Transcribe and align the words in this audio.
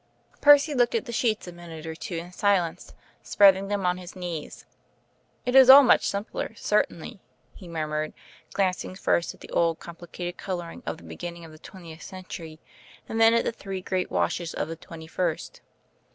Percy 0.41 0.73
looked 0.73 0.95
at 0.95 1.05
the 1.05 1.11
sheets 1.11 1.47
a 1.47 1.51
minute 1.51 1.85
or 1.85 1.93
two 1.93 2.15
in 2.15 2.31
silence, 2.31 2.95
spreading 3.21 3.67
them 3.67 3.85
on 3.85 3.99
his 3.99 4.15
knees. 4.15 4.65
"It 5.45 5.53
is 5.55 5.69
all 5.69 5.83
much 5.83 6.09
simpler, 6.09 6.55
certainly," 6.55 7.19
he 7.53 7.67
murmured, 7.67 8.13
glancing 8.51 8.95
first 8.95 9.35
at 9.35 9.41
the 9.41 9.51
old 9.51 9.77
complicated 9.79 10.37
colouring 10.39 10.81
of 10.87 10.97
the 10.97 11.03
beginning 11.03 11.45
of 11.45 11.51
the 11.51 11.59
twentieth 11.59 12.01
century, 12.01 12.59
and 13.07 13.21
then 13.21 13.35
at 13.35 13.45
the 13.45 13.51
three 13.51 13.83
great 13.83 14.09
washes 14.09 14.55
of 14.55 14.67
the 14.69 14.75
twenty 14.75 15.05
first. 15.05 15.61